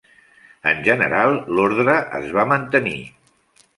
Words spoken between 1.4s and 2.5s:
l'ordre es va